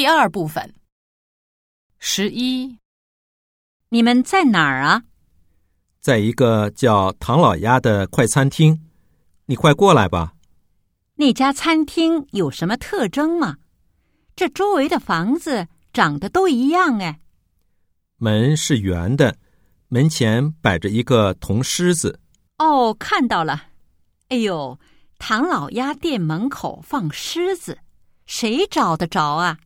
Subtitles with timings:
[0.00, 0.72] 第二部分。
[1.98, 2.78] 十一，
[3.90, 5.02] 你们在哪儿啊？
[6.00, 8.88] 在一个叫唐老鸭的快餐厅，
[9.44, 10.32] 你快过来吧。
[11.16, 13.58] 那家餐厅有什么特征吗？
[14.34, 17.20] 这周围的房子长得都一样哎。
[18.16, 19.36] 门是圆的，
[19.88, 22.18] 门前摆着一个铜狮子。
[22.56, 23.64] 哦，看到了。
[24.28, 24.80] 哎呦，
[25.18, 27.80] 唐老鸭店门口放狮子，
[28.24, 29.58] 谁找得着啊？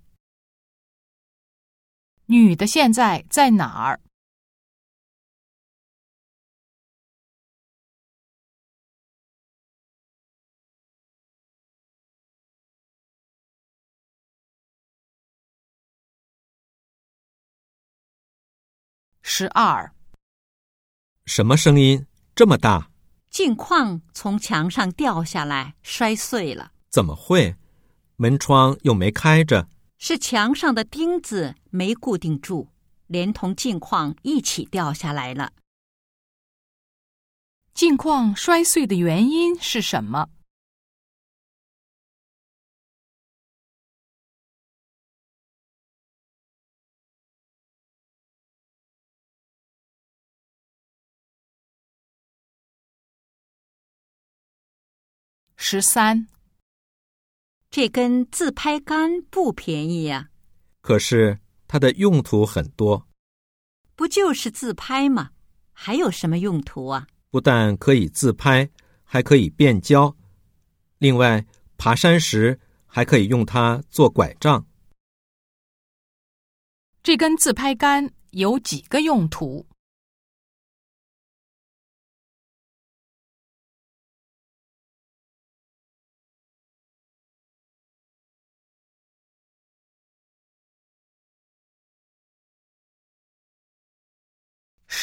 [2.26, 4.00] 女的现在在哪儿？
[19.26, 19.92] 十二，
[21.26, 22.90] 什么声音这么大？
[23.30, 26.72] 镜框从墙上掉下来，摔碎了。
[26.88, 27.56] 怎么会？
[28.16, 29.68] 门窗又没开着。
[29.98, 32.68] 是墙上的钉子没固定住，
[33.06, 35.52] 连同镜框一起掉下来了。
[37.72, 40.28] 镜框摔碎的原因是什么？
[55.56, 56.28] 十三，
[57.74, 60.28] 这根自拍杆不便宜呀。
[60.80, 63.08] 可是它的用途很多，
[63.96, 65.30] 不就是自拍吗？
[65.72, 67.08] 还有什么用途啊？
[67.30, 68.70] 不但可以自拍，
[69.02, 70.16] 还可以变焦。
[70.98, 71.44] 另外，
[71.76, 74.64] 爬山时还可以用它做拐杖。
[77.02, 79.66] 这根自拍杆有几个用途？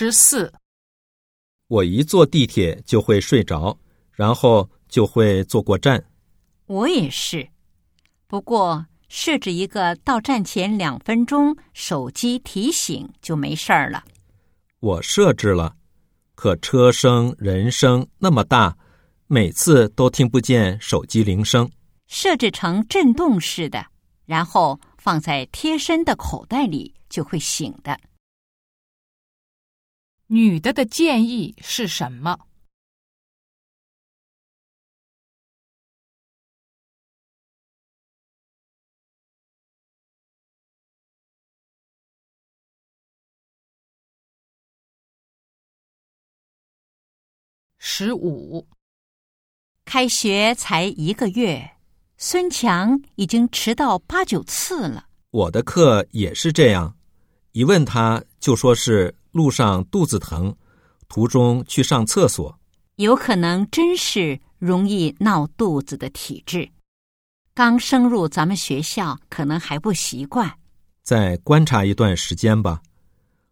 [0.02, 0.52] 十四，
[1.68, 3.78] 我一坐地铁就会睡着，
[4.12, 6.04] 然后就会坐过站。
[6.66, 7.48] 我也是，
[8.26, 14.04] 不过设置一个到站前两分钟手机提醒就没事儿了。
[14.80, 15.76] 我设置了，
[16.34, 18.76] 可车声、人声那么大，
[19.28, 21.70] 每次都听不见手机铃声。
[22.08, 23.86] 设置成震动式的，
[24.26, 27.96] 然后放在贴身的口袋里，就会醒的。
[30.34, 32.40] 女的的建议是什么？
[47.78, 48.66] 十五，
[49.84, 51.72] 开学才一个月，
[52.16, 55.08] 孙强已经迟到八九次了。
[55.32, 56.96] 我的课也是这样，
[57.52, 59.14] 一问他就说是。
[59.32, 60.56] 路上肚子疼，
[61.08, 62.58] 途中去上厕所，
[62.96, 66.70] 有可能真是容易闹肚子的体质。
[67.54, 70.52] 刚升入咱们学校，可能还不习惯。
[71.04, 72.82] 再观察一段时间吧。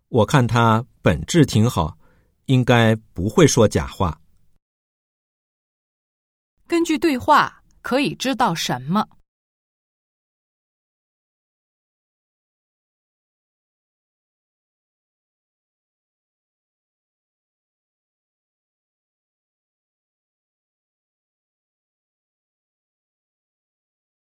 [0.09, 1.97] 我看他本质挺好，
[2.45, 4.19] 应该不会说假话。
[6.67, 9.05] 根据对话可以知道什么？